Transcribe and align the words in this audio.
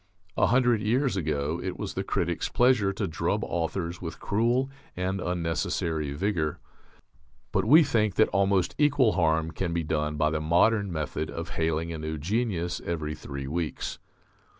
A 0.35 0.47
hundred 0.47 0.81
years 0.81 1.15
ago 1.15 1.61
it 1.63 1.77
was 1.77 1.93
the 1.93 2.03
critic's 2.03 2.49
pleasure 2.49 2.91
to 2.91 3.05
drub 3.05 3.43
authors 3.43 4.01
with 4.01 4.19
cruel 4.19 4.67
and 4.97 5.21
unnecessary 5.21 6.11
vigour. 6.13 6.57
But 7.51 7.65
we 7.65 7.83
think 7.83 8.15
that 8.15 8.27
almost 8.29 8.73
equal 8.79 9.11
harm 9.11 9.51
can 9.51 9.73
be 9.73 9.83
done 9.83 10.15
by 10.15 10.31
the 10.31 10.41
modern 10.41 10.91
method 10.91 11.29
of 11.29 11.49
hailing 11.49 11.93
a 11.93 11.99
new 11.99 12.17
"genius" 12.17 12.81
every 12.83 13.13
three 13.13 13.45
weeks. 13.47 13.99